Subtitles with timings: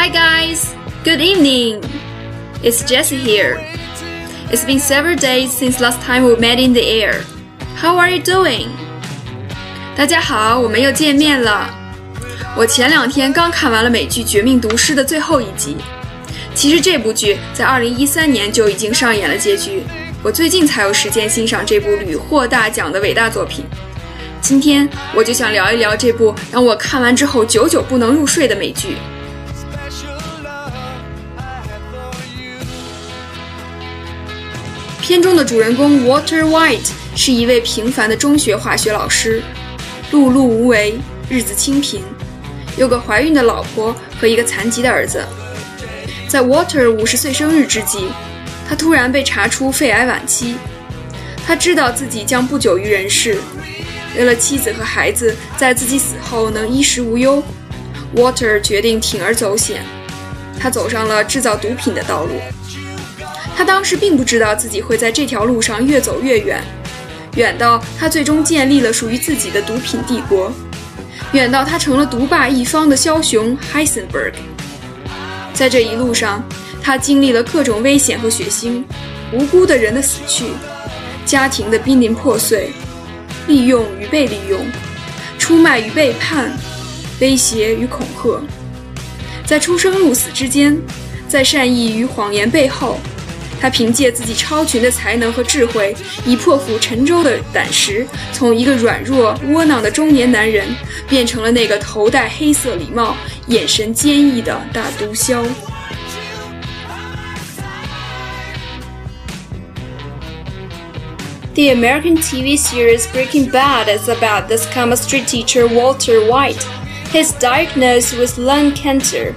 [0.00, 0.74] Hi guys!
[1.04, 1.82] Good evening!
[2.62, 3.60] It's Jesse here.
[4.50, 7.22] It's been several days since last time we met in the air.
[7.76, 8.68] How are you doing?
[9.94, 11.68] 大家好，我们又见面了。
[12.56, 15.76] 我前两天刚看完了美剧《绝命毒师》的最后一集。
[16.54, 19.82] 其实这部剧在2013年就已经上演了结局，
[20.22, 23.66] 我最近才有时间欣赏这部屡获大奖的伟大作品。
[24.40, 28.96] 今天我就想聊一聊这部让我看完之后久久不能入睡的美剧。
[35.10, 39.42] 片中的主人公 Walter White 是一位平凡的中学化学老师，
[40.12, 42.00] 碌碌无为，日子清贫，
[42.76, 45.26] 有个怀孕的老婆和一个残疾的儿子。
[46.28, 48.04] 在 Walter 五十岁生日之际，
[48.68, 50.54] 他突然被查出肺癌晚期，
[51.44, 53.36] 他知道自己将不久于人世。
[54.16, 57.42] 为了妻子和孩子在自己死后能衣食无忧
[58.14, 59.82] ，Water 决定铤而走险，
[60.60, 62.40] 他走上了制造毒品的道路。
[63.56, 66.62] 他当时并不知道自己会在这条路上越走越远，
[67.36, 70.52] 远到他最终建立了属于自己的毒品帝国，
[71.32, 74.32] 远到他成了独霸一方的枭雄 Heisenberg。
[75.52, 76.42] 在这一路上，
[76.82, 78.82] 他经历了各种危险和血腥，
[79.32, 80.46] 无辜的人的死去，
[81.26, 82.70] 家庭的濒临破碎。
[83.46, 84.60] 利用与被利用，
[85.38, 86.52] 出卖与背叛，
[87.20, 88.40] 威胁与恐吓，
[89.44, 90.78] 在出生入死之间，
[91.26, 93.00] 在善意与谎言背后，
[93.59, 100.67] 他凭借自己超群的才能和智慧，以破釜沉舟的胆识，从一个软弱窝囊的中年男人，
[101.07, 103.15] 变成了那个头戴黑色礼帽、
[103.47, 105.43] 眼神坚毅的大毒枭。
[111.55, 116.61] The American TV series Breaking Bad is about this chemistry teacher Walter White.
[117.13, 119.33] He's diagnosed with lung cancer.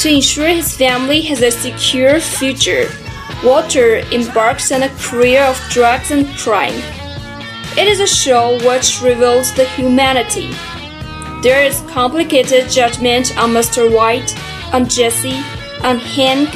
[0.00, 2.90] To ensure his family has a secure future,
[3.43, 6.81] Walter embarks on a career of drugs and crime.
[7.77, 10.51] It is a show which reveals the humanity.
[11.41, 13.93] There is complicated judgment on Mr.
[13.93, 14.33] White,
[14.73, 15.43] on Jesse,
[15.83, 16.55] on Hank,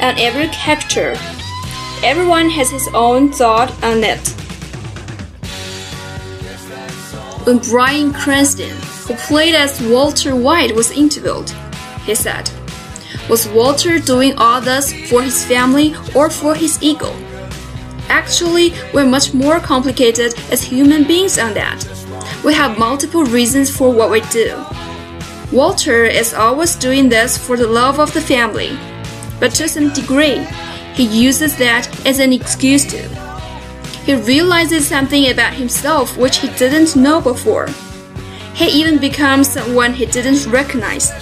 [0.00, 1.16] on every character.
[2.04, 4.28] Everyone has his own thought on it.
[7.44, 8.76] When Bryan Cranston,
[9.08, 11.50] who played as Walter White, was interviewed,
[12.04, 12.48] he said,
[13.28, 17.14] Was Walter doing all this for his family or for his ego?
[18.08, 21.86] Actually, we're much more complicated as human beings on that.
[22.42, 24.64] We have multiple reasons for what we do.
[25.52, 28.78] Walter is always doing this for the love of the family,
[29.38, 30.38] but to some degree,
[30.94, 33.02] he uses that as an excuse to.
[34.06, 37.68] He realizes something about himself which he didn't know before.
[38.54, 41.12] He even becomes someone he didn't recognize.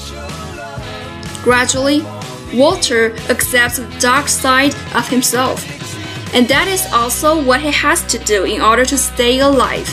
[1.46, 2.04] Gradually,
[2.54, 5.64] Walter accepts the dark side of himself,
[6.34, 9.88] and that is also what he has to do in order to stay alive.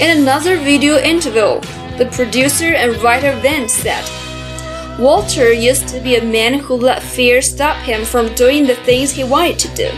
[0.00, 1.60] In another video interview,
[1.98, 4.04] the producer and writer then said,
[4.98, 9.12] Walter used to be a man who let fear stop him from doing the things
[9.12, 9.90] he wanted to do.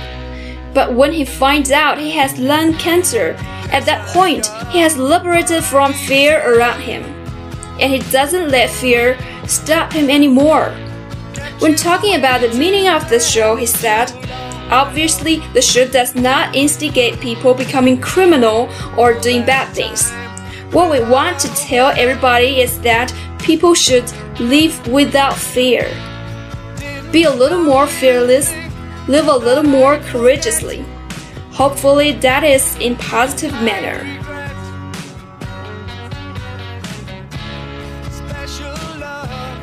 [0.74, 3.38] But when he finds out he has lung cancer,
[3.72, 7.02] at that point he has liberated from fear around him.
[7.80, 10.70] And he doesn't let fear stop him anymore.
[11.60, 14.12] When talking about the meaning of this show, he said,
[14.70, 20.12] Obviously, the show does not instigate people becoming criminal or doing bad things.
[20.72, 24.08] What we want to tell everybody is that people should
[24.38, 25.90] live without fear.
[27.10, 28.52] Be a little more fearless,
[29.08, 30.84] live a little more courageously.
[31.59, 33.99] Hopefully, that is in positive manner.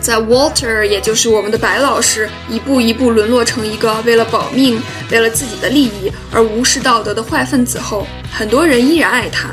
[0.00, 9.50] 在 Walter，也就是我们的白老师，一步一步沦落成一个为了保命、为了自己的利益而无视道德的坏分子后，很多人依然爱他。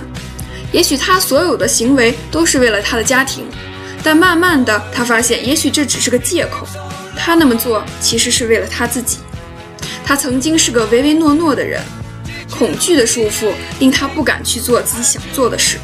[0.71, 3.45] 也许他所有的行为都是为了他的家庭，
[4.03, 6.67] 但慢慢的，他发现，也许这只是个借口。
[7.15, 9.19] 他那么做其实是为了他自己。
[10.03, 11.79] 他曾经是个唯唯诺诺的人，
[12.50, 15.78] 恐惧的束缚令他不敢去做自己想做的事。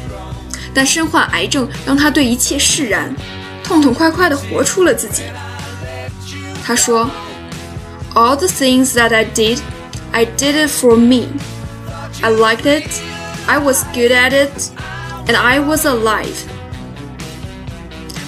[0.73, 3.13] 但身患癌症让他对一切释然，
[3.63, 5.23] 痛痛快快地活出了自己。
[6.63, 7.09] 他说
[8.13, 9.59] ：“All the things that I did,
[10.11, 11.27] I did it for me.
[12.21, 12.89] I liked it,
[13.47, 14.71] I was good at it,
[15.27, 16.27] and I was alive.”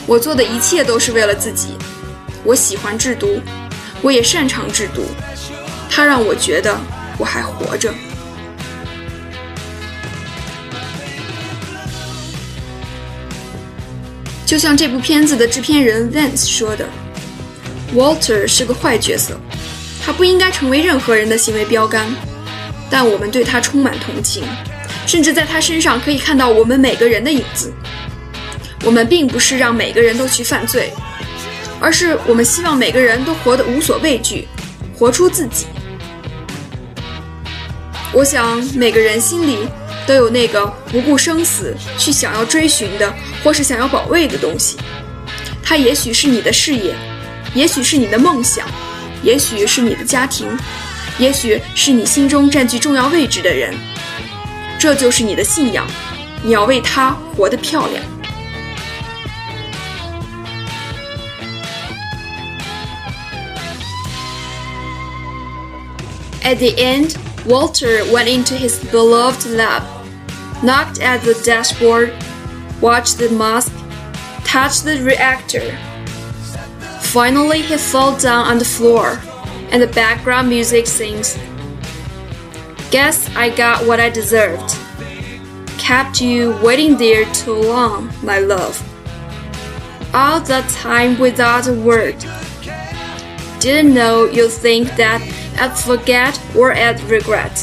[0.06, 1.78] 我做的一切都是为了自己。
[2.44, 3.40] 我喜欢制毒，
[4.02, 5.06] 我也擅长制毒。
[5.90, 6.78] 它让我觉得
[7.18, 7.94] 我还活着。
[14.46, 16.88] 就像这部片子的制片人 Vance 说的
[17.96, 19.40] ：“Walter 是个坏角色，
[20.06, 22.08] 他不应该成为任何人的行为标杆。
[22.90, 24.44] 但我们对他充满同情，
[25.08, 27.74] 甚至在他身上可以看到我们每个人的影子。
[28.84, 30.92] 我们并不是让每个人都去犯罪，
[31.80, 34.48] 而是我们希望每个人都活得无所畏惧，
[34.94, 35.66] 活出自己。
[38.14, 39.60] 我想每个人心里。”
[40.06, 43.14] 都有那个不顾生死去想要追寻的，
[43.44, 44.78] 或是想要保卫的东西。
[45.64, 46.94] 它也许是你的事业，
[47.54, 48.68] 也许是你的梦想，
[49.22, 50.48] 也许是你的家庭，
[51.18, 53.74] 也许是你心中占据重要位置的人。
[54.78, 55.88] 这就是你的信仰，
[56.44, 58.04] 你要为他活得漂亮。
[66.44, 67.16] At the end.
[67.46, 69.84] Walter went into his beloved lab,
[70.64, 72.14] knocked at the dashboard,
[72.80, 73.74] watched the mask,
[74.46, 75.78] touched the reactor.
[77.02, 79.20] Finally, he fell down on the floor,
[79.72, 81.38] and the background music sings.
[82.92, 84.78] Guess I got what I deserved.
[85.78, 88.82] Kept you waiting there too long, my love.
[90.14, 92.16] All that time without a word.
[93.60, 95.22] Didn't know you'd think that
[95.58, 97.56] at forget or at regret.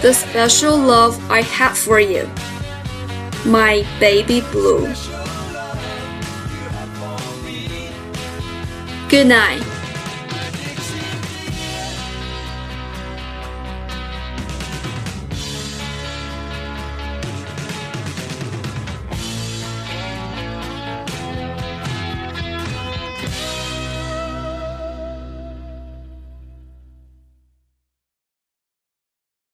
[0.00, 2.30] The special love I had for you,
[3.44, 4.92] my baby blue.
[9.08, 9.75] Good night.